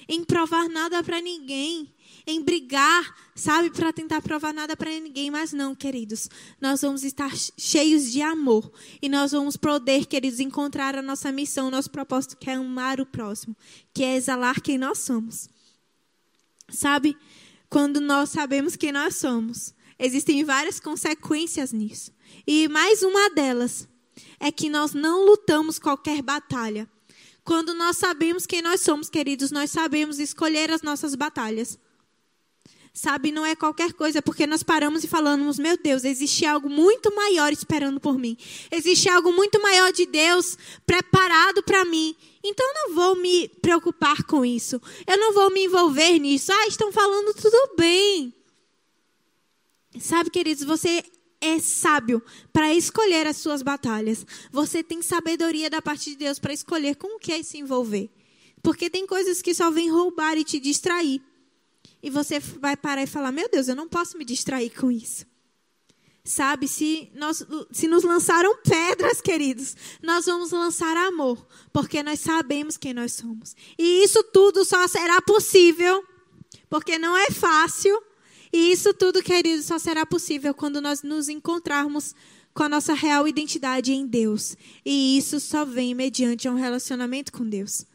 [0.10, 1.89] em provar nada para ninguém,
[2.27, 6.29] em brigar, sabe, para tentar provar nada para ninguém, mas não, queridos.
[6.60, 8.69] Nós vamos estar cheios de amor
[9.01, 12.99] e nós vamos poder, queridos, encontrar a nossa missão, o nosso propósito, que é amar
[12.99, 13.55] o próximo,
[13.93, 15.47] que é exalar quem nós somos.
[16.69, 17.15] Sabe,
[17.69, 22.12] quando nós sabemos quem nós somos, existem várias consequências nisso.
[22.45, 23.88] E mais uma delas
[24.39, 26.88] é que nós não lutamos qualquer batalha.
[27.43, 31.79] Quando nós sabemos quem nós somos, queridos, nós sabemos escolher as nossas batalhas.
[32.93, 37.13] Sabe, não é qualquer coisa, porque nós paramos e falamos: meu Deus, existe algo muito
[37.15, 38.36] maior esperando por mim.
[38.71, 42.15] Existe algo muito maior de Deus preparado para mim.
[42.43, 44.81] Então não vou me preocupar com isso.
[45.05, 46.51] Eu não vou me envolver nisso.
[46.51, 48.33] Ah, estão falando tudo bem.
[49.99, 51.03] Sabe, queridos, você
[51.39, 54.25] é sábio para escolher as suas batalhas.
[54.51, 58.10] Você tem sabedoria da parte de Deus para escolher com o que é se envolver.
[58.62, 61.21] Porque tem coisas que só vêm roubar e te distrair.
[62.01, 65.25] E você vai parar e falar: Meu Deus, eu não posso me distrair com isso.
[66.23, 72.75] Sabe, se, nós, se nos lançaram pedras, queridos, nós vamos lançar amor, porque nós sabemos
[72.75, 73.55] quem nós somos.
[73.77, 76.03] E isso tudo só será possível,
[76.69, 77.97] porque não é fácil,
[78.51, 82.15] e isso tudo, queridos, só será possível quando nós nos encontrarmos
[82.53, 84.55] com a nossa real identidade em Deus.
[84.86, 87.86] E isso só vem mediante um relacionamento com Deus.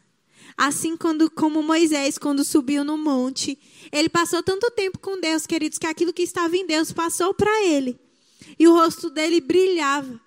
[0.55, 3.57] Assim quando, como Moisés, quando subiu no monte,
[3.91, 7.65] ele passou tanto tempo com Deus, queridos, que aquilo que estava em Deus passou para
[7.65, 7.99] ele
[8.57, 10.19] e o rosto dele brilhava.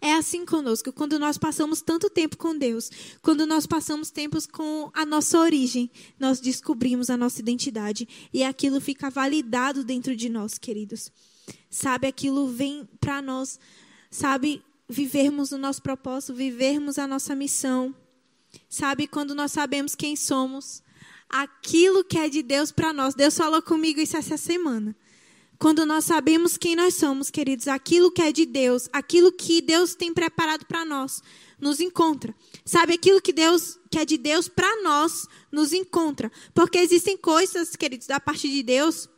[0.00, 2.90] É assim conosco, quando nós passamos tanto tempo com Deus,
[3.22, 8.80] quando nós passamos tempos com a nossa origem, nós descobrimos a nossa identidade e aquilo
[8.80, 11.10] fica validado dentro de nós, queridos.
[11.70, 13.58] Sabe, aquilo vem para nós,
[14.10, 17.94] sabe, vivermos o nosso propósito, vivermos a nossa missão.
[18.68, 20.82] Sabe, quando nós sabemos quem somos,
[21.28, 23.14] aquilo que é de Deus para nós.
[23.14, 24.96] Deus falou comigo isso essa semana.
[25.58, 29.94] Quando nós sabemos quem nós somos, queridos, aquilo que é de Deus, aquilo que Deus
[29.94, 31.20] tem preparado para nós,
[31.60, 32.34] nos encontra.
[32.64, 36.30] Sabe aquilo que Deus que é de Deus para nós, nos encontra.
[36.54, 39.08] Porque existem coisas, queridos, da parte de Deus,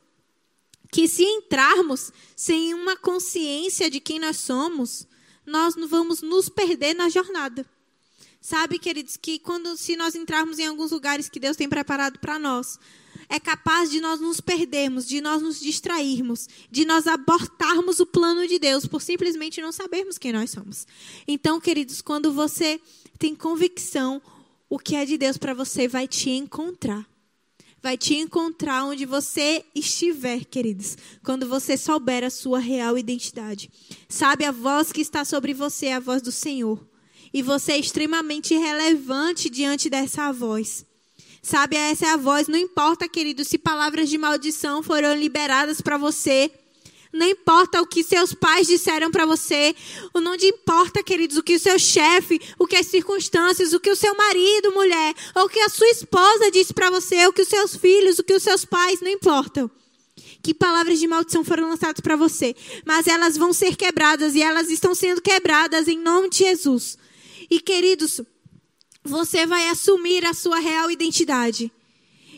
[0.91, 5.07] que se entrarmos sem uma consciência de quem nós somos,
[5.45, 7.67] nós vamos nos perder na jornada.
[8.41, 12.39] Sabe, queridos, que quando se nós entrarmos em alguns lugares que Deus tem preparado para
[12.39, 12.79] nós,
[13.31, 18.47] é capaz de nós nos perdermos, de nós nos distrairmos, de nós abortarmos o plano
[18.49, 20.85] de Deus por simplesmente não sabermos quem nós somos.
[21.29, 22.81] Então, queridos, quando você
[23.21, 24.21] tem convicção,
[24.69, 27.09] o que é de Deus para você vai te encontrar.
[27.81, 33.71] Vai te encontrar onde você estiver, queridos, quando você souber a sua real identidade.
[34.09, 36.85] Sabe, a voz que está sobre você é a voz do Senhor.
[37.33, 40.85] E você é extremamente relevante diante dessa voz.
[41.43, 42.49] Sabe, essa é a voz.
[42.49, 46.51] Não importa, querido, se palavras de maldição foram liberadas para você.
[47.13, 49.75] Não importa o que seus pais disseram para você.
[50.15, 53.97] Não importa, queridos, o que o seu chefe, o que as circunstâncias, o que o
[53.97, 57.49] seu marido, mulher, ou o que a sua esposa disse para você, o que os
[57.49, 59.69] seus filhos, o que os seus pais, não importam.
[60.43, 62.55] Que palavras de maldição foram lançadas para você.
[62.85, 66.97] Mas elas vão ser quebradas e elas estão sendo quebradas em nome de Jesus.
[67.51, 68.21] E, queridos,
[69.05, 71.73] você vai assumir a sua real identidade.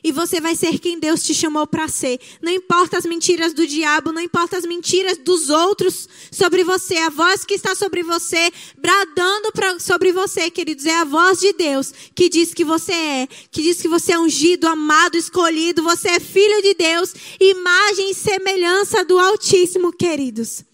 [0.04, 2.18] E você vai ser quem Deus te chamou para ser.
[2.40, 6.96] Não importa as mentiras do diabo, não importa as mentiras dos outros sobre você.
[6.96, 11.52] A voz que está sobre você, bradando pra, sobre você, queridos, é a voz de
[11.52, 16.08] Deus que diz que você é, que diz que você é ungido, amado, escolhido, você
[16.08, 20.64] é filho de Deus, imagem e semelhança do Altíssimo, queridos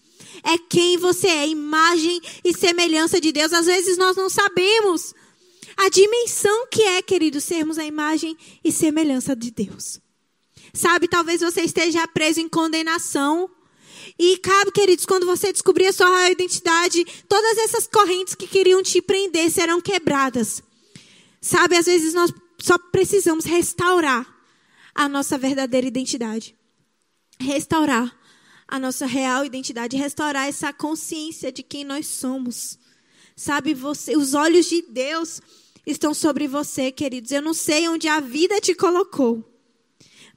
[0.41, 3.51] é quem você é, imagem e semelhança de Deus.
[3.51, 5.13] Às vezes nós não sabemos
[5.79, 10.01] a dimensão que é, querido, sermos a imagem e semelhança de Deus.
[10.73, 13.49] Sabe, talvez você esteja preso em condenação.
[14.17, 18.83] E cabe, queridos, quando você descobrir a sua real identidade, todas essas correntes que queriam
[18.83, 20.61] te prender serão quebradas.
[21.39, 24.27] Sabe, às vezes nós só precisamos restaurar
[24.93, 26.57] a nossa verdadeira identidade.
[27.39, 28.13] Restaurar
[28.67, 32.77] a nossa real identidade, restaurar essa consciência de quem nós somos.
[33.33, 35.41] Sabe, você, os olhos de Deus
[35.91, 37.31] estão sobre você, queridos.
[37.31, 39.43] Eu não sei onde a vida te colocou.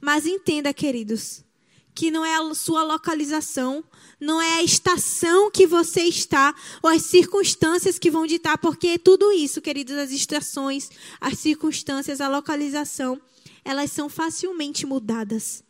[0.01, 1.43] Mas entenda, queridos,
[1.95, 3.83] que não é a sua localização,
[4.19, 9.31] não é a estação que você está, ou as circunstâncias que vão ditar, porque tudo
[9.31, 10.89] isso, queridos, as estações,
[11.21, 13.21] as circunstâncias, a localização,
[13.63, 15.63] elas são facilmente mudadas.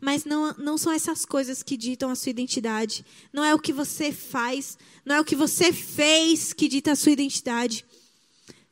[0.00, 3.04] Mas não, não são essas coisas que ditam a sua identidade.
[3.32, 6.96] Não é o que você faz, não é o que você fez que dita a
[6.96, 7.84] sua identidade.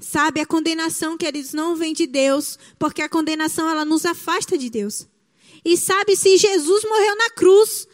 [0.05, 4.69] Sabe, a condenação, queridos, não vem de Deus, porque a condenação ela nos afasta de
[4.69, 5.09] Deus.
[5.64, 7.88] E sabe, se Jesus morreu na cruz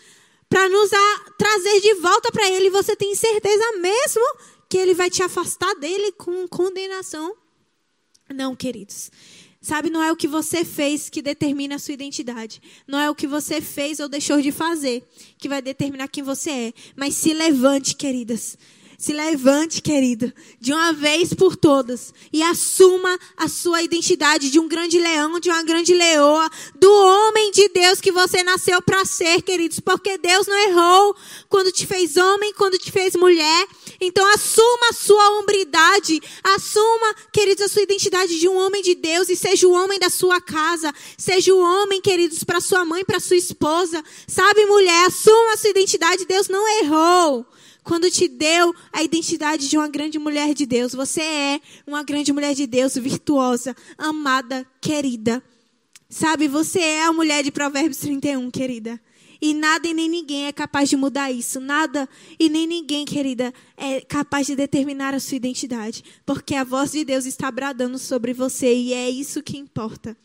[0.48, 0.90] para nos
[1.38, 4.24] trazer de volta para Ele, você tem certeza mesmo
[4.68, 7.36] que Ele vai te afastar dele com condenação?
[8.28, 9.12] Não, queridos.
[9.62, 12.60] Sabe, não é o que você fez que determina a sua identidade.
[12.88, 16.50] Não é o que você fez ou deixou de fazer que vai determinar quem você
[16.50, 16.72] é.
[16.96, 18.58] Mas se levante, queridas.
[19.00, 24.68] Se levante, querido, de uma vez por todas e assuma a sua identidade de um
[24.68, 29.40] grande leão, de uma grande leoa, do homem de Deus que você nasceu para ser,
[29.40, 31.16] queridos, porque Deus não errou
[31.48, 33.66] quando te fez homem, quando te fez mulher.
[34.02, 39.30] Então assuma a sua hombridade, assuma, queridos, a sua identidade de um homem de Deus
[39.30, 43.18] e seja o homem da sua casa, seja o homem, queridos, para sua mãe, para
[43.18, 44.04] sua esposa.
[44.28, 47.46] Sabe, mulher, assuma a sua identidade, Deus não errou
[47.82, 50.92] quando te deu a identidade de uma grande mulher de Deus.
[50.92, 55.42] Você é uma grande mulher de Deus, virtuosa, amada, querida.
[56.08, 59.00] Sabe, você é a mulher de Provérbios 31, querida.
[59.40, 61.60] E nada e nem ninguém é capaz de mudar isso.
[61.60, 66.04] Nada e nem ninguém, querida, é capaz de determinar a sua identidade.
[66.26, 70.16] Porque a voz de Deus está bradando sobre você e é isso que importa.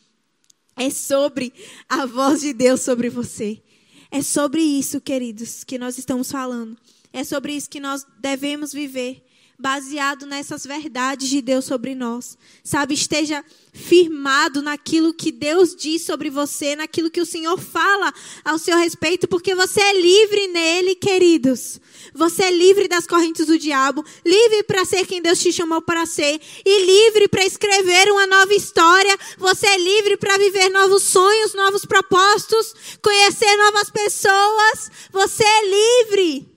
[0.76, 1.52] É sobre
[1.88, 3.62] a voz de Deus sobre você.
[4.10, 6.76] É sobre isso, queridos, que nós estamos falando.
[7.16, 9.24] É sobre isso que nós devemos viver
[9.58, 12.36] baseado nessas verdades de Deus sobre nós.
[12.62, 13.42] Sabe, esteja
[13.72, 18.12] firmado naquilo que Deus diz sobre você, naquilo que o Senhor fala
[18.44, 21.80] ao seu respeito, porque você é livre nele, queridos.
[22.12, 26.04] Você é livre das correntes do diabo, livre para ser quem Deus te chamou para
[26.04, 29.16] ser e livre para escrever uma nova história.
[29.38, 34.90] Você é livre para viver novos sonhos, novos propósitos, conhecer novas pessoas.
[35.10, 36.55] Você é livre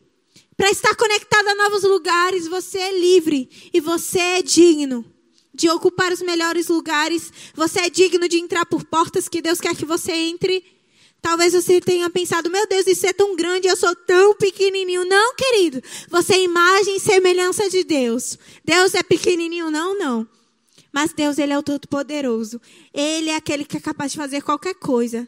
[0.60, 5.06] para estar conectado a novos lugares, você é livre e você é digno
[5.54, 7.32] de ocupar os melhores lugares.
[7.56, 10.62] Você é digno de entrar por portas que Deus quer que você entre.
[11.22, 15.06] Talvez você tenha pensado, meu Deus, isso é tão grande, eu sou tão pequenininho.
[15.06, 15.82] Não, querido.
[16.10, 18.38] Você é imagem e semelhança de Deus.
[18.66, 20.28] Deus é pequenininho, não, não.
[20.92, 22.60] Mas Deus, Ele é o Todo-Poderoso.
[22.94, 25.26] Ele é aquele que é capaz de fazer qualquer coisa.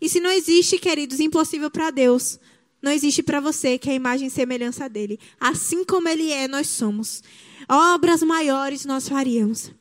[0.00, 2.40] E se não existe, queridos, impossível para Deus,
[2.82, 5.18] não existe para você que é a imagem e semelhança dele.
[5.38, 7.22] Assim como ele é, nós somos.
[7.68, 9.72] Obras maiores nós faríamos.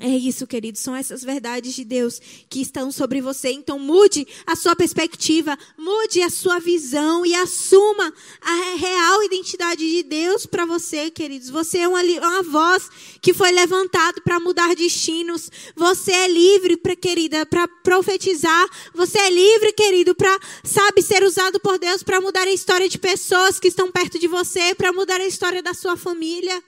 [0.00, 3.50] É isso, queridos, são essas verdades de Deus que estão sobre você.
[3.50, 10.04] Então, mude a sua perspectiva, mude a sua visão e assuma a real identidade de
[10.04, 11.50] Deus para você, queridos.
[11.50, 12.88] Você é uma, uma voz
[13.20, 15.50] que foi levantada para mudar destinos.
[15.74, 18.68] Você é livre, pra, querida, para profetizar.
[18.94, 22.98] Você é livre, querido, para, sabe, ser usado por Deus para mudar a história de
[23.00, 26.62] pessoas que estão perto de você, para mudar a história da sua família.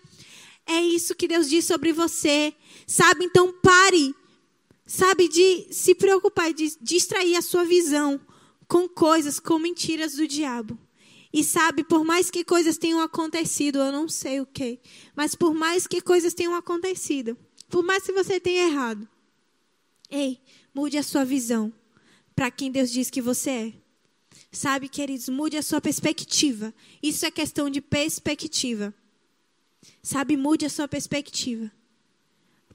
[0.71, 2.55] É isso que Deus diz sobre você.
[2.87, 3.25] Sabe?
[3.25, 4.15] Então pare.
[4.87, 5.27] Sabe?
[5.27, 8.21] De se preocupar, de distrair a sua visão
[8.69, 10.79] com coisas, com mentiras do diabo.
[11.33, 14.81] E sabe, por mais que coisas tenham acontecido, eu não sei o que,
[15.15, 17.37] mas por mais que coisas tenham acontecido,
[17.69, 19.09] por mais que você tenha errado,
[20.11, 20.41] ei,
[20.75, 21.73] mude a sua visão
[22.35, 23.73] para quem Deus diz que você é.
[24.51, 26.75] Sabe, queridos, mude a sua perspectiva.
[27.01, 28.93] Isso é questão de perspectiva.
[30.03, 31.71] Sabe, mude a sua perspectiva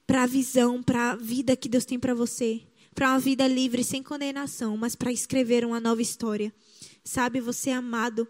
[0.05, 2.61] para a visão, para a vida que Deus tem para você,
[2.93, 6.53] para uma vida livre, sem condenação, mas para escrever uma nova história.
[7.03, 8.27] Sabe, você é amado,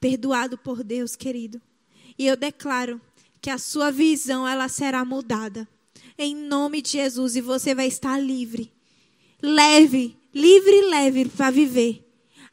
[0.00, 1.60] perdoado por Deus, querido.
[2.18, 3.00] E eu declaro
[3.40, 5.68] que a sua visão ela será mudada.
[6.16, 8.72] Em nome de Jesus e você vai estar livre.
[9.42, 12.01] Leve, livre e leve para viver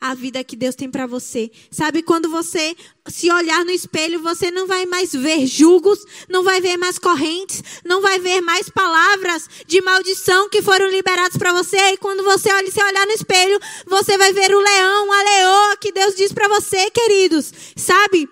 [0.02, 1.52] a vida que Deus tem para você.
[1.70, 2.76] Sabe, quando você
[3.08, 7.62] se olhar no espelho, você não vai mais ver julgos, não vai ver mais correntes,
[7.84, 11.78] não vai ver mais palavras de maldição que foram liberadas para você.
[11.78, 15.78] E quando você olha, se olhar no espelho, você vai ver o leão, a leoa
[15.78, 17.52] que Deus diz para você, queridos.
[17.76, 18.30] Sabe?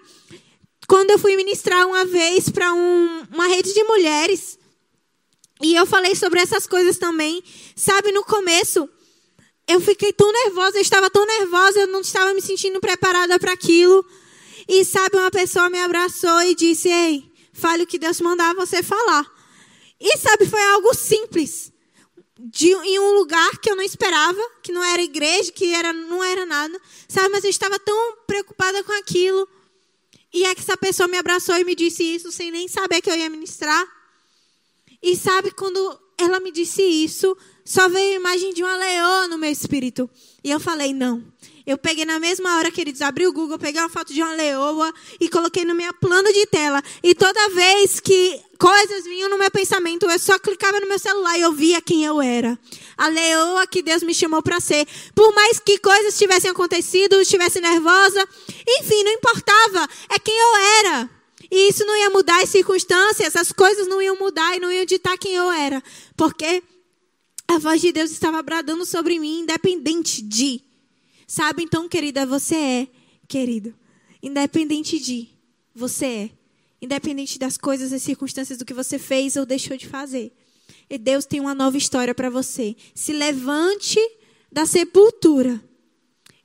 [0.88, 4.58] Quando eu fui ministrar uma vez para um, uma rede de mulheres,
[5.62, 7.44] e eu falei sobre essas coisas também.
[7.76, 8.88] Sabe, no começo,
[9.68, 13.52] eu fiquei tão nervosa, eu estava tão nervosa, eu não estava me sentindo preparada para
[13.52, 14.06] aquilo.
[14.68, 18.82] E sabe, uma pessoa me abraçou e disse: Ei, fale o que Deus mandar você
[18.82, 19.26] falar.
[20.00, 21.72] E sabe, foi algo simples.
[22.40, 26.24] De, em um lugar que eu não esperava, que não era igreja, que era, não
[26.24, 26.80] era nada.
[27.10, 29.48] Sabe, mas eu estava tão preocupada com aquilo.
[30.32, 33.10] E é que essa pessoa me abraçou e me disse isso sem nem saber que
[33.10, 33.86] eu ia ministrar.
[35.02, 37.36] E sabe, quando ela me disse isso,
[37.68, 40.10] só veio a imagem de uma leoa no meu espírito.
[40.42, 41.22] E eu falei, não.
[41.66, 44.94] Eu peguei na mesma hora, queridos, abri o Google, peguei uma foto de uma leoa
[45.20, 46.82] e coloquei no meu plano de tela.
[47.04, 51.38] E toda vez que coisas vinham no meu pensamento, eu só clicava no meu celular
[51.38, 52.58] e eu via quem eu era.
[52.96, 54.88] A leoa que Deus me chamou para ser.
[55.14, 58.26] Por mais que coisas tivessem acontecido, estivesse nervosa,
[58.80, 59.90] enfim, não importava.
[60.10, 60.56] É quem eu
[60.86, 61.10] era.
[61.52, 64.86] E isso não ia mudar as circunstâncias, as coisas não iam mudar e não iam
[64.86, 65.84] ditar quem eu era.
[66.16, 66.64] Porque
[67.48, 70.62] a voz de Deus estava bradando sobre mim, independente de.
[71.26, 72.88] Sabe, então, querida, você é,
[73.28, 73.74] querido.
[74.22, 75.30] Independente de.
[75.74, 76.32] Você é.
[76.82, 80.32] Independente das coisas, das circunstâncias, do que você fez ou deixou de fazer.
[80.90, 82.76] E Deus tem uma nova história para você.
[82.94, 84.00] Se levante
[84.52, 85.62] da sepultura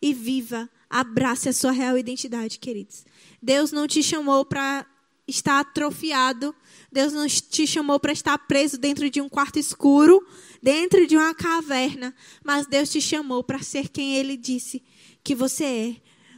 [0.01, 0.69] e viva.
[0.89, 3.05] Abrace a sua real identidade, queridos.
[3.41, 4.87] Deus não te chamou para
[5.27, 6.55] estar atrofiado.
[6.93, 10.25] Deus não te chamou para estar preso dentro de um quarto escuro
[10.63, 12.15] dentro de uma caverna,
[12.45, 14.83] mas Deus te chamou para ser quem Ele disse
[15.25, 15.97] que você é.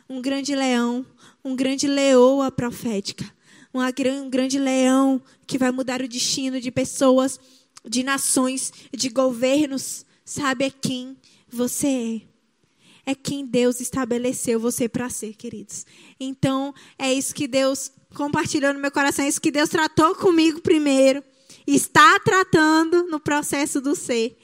[0.09, 1.05] Um grande leão,
[1.45, 3.25] um grande leoa profética,
[3.73, 7.41] um grande leão que vai mudar o destino de pessoas
[7.87, 11.17] de nações, de governos, sabe é quem
[11.49, 12.35] você é.
[13.07, 15.85] É quem Deus estabeleceu você para ser, queridos.
[16.19, 21.23] Então, é isso que Deus compartilhou no meu coração, isso que Deus tratou comigo primeiro,
[21.67, 24.39] está tratando no processo do ser.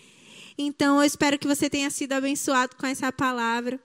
[0.58, 3.80] Então, eu espero que você tenha sido abençoado com essa palavra.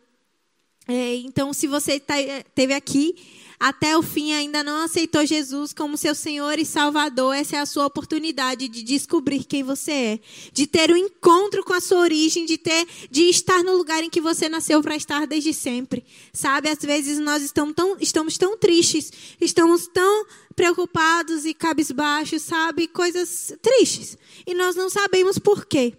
[0.87, 2.15] É, então, se você tá,
[2.53, 3.15] teve aqui
[3.59, 7.65] até o fim ainda não aceitou Jesus como seu Senhor e Salvador, essa é a
[7.65, 10.19] sua oportunidade de descobrir quem você é,
[10.51, 14.09] de ter um encontro com a sua origem, de ter, de estar no lugar em
[14.09, 16.03] que você nasceu para estar desde sempre.
[16.33, 20.25] Sabe, às vezes nós estamos tão, estamos tão tristes, estamos tão
[20.55, 25.93] preocupados e cabisbaixos, sabe, coisas tristes, e nós não sabemos por quê.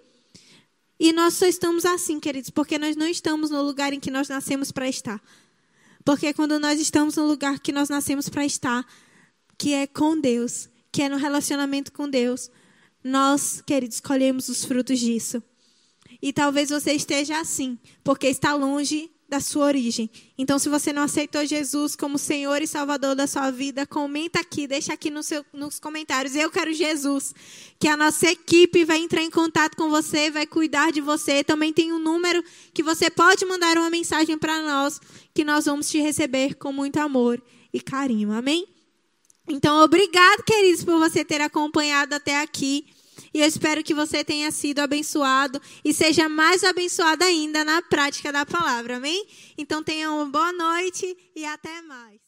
[0.98, 4.28] E nós só estamos assim, queridos, porque nós não estamos no lugar em que nós
[4.28, 5.22] nascemos para estar.
[6.04, 8.86] Porque quando nós estamos no lugar que nós nascemos para estar,
[9.58, 12.50] que é com Deus, que é no relacionamento com Deus,
[13.02, 15.42] nós, queridos, colhemos os frutos disso.
[16.22, 20.08] E talvez você esteja assim, porque está longe da sua origem.
[20.38, 24.66] Então, se você não aceitou Jesus como Senhor e Salvador da sua vida, comenta aqui,
[24.66, 26.36] deixa aqui no seu, nos comentários.
[26.36, 27.34] Eu quero Jesus.
[27.78, 31.42] Que a nossa equipe vai entrar em contato com você, vai cuidar de você.
[31.42, 35.00] Também tem um número que você pode mandar uma mensagem para nós,
[35.34, 38.32] que nós vamos te receber com muito amor e carinho.
[38.32, 38.66] Amém?
[39.48, 42.86] Então, obrigado, queridos, por você ter acompanhado até aqui.
[43.32, 48.32] E eu espero que você tenha sido abençoado e seja mais abençoado ainda na prática
[48.32, 48.96] da palavra.
[48.96, 49.26] Amém?
[49.56, 52.25] Então tenha uma boa noite e até mais.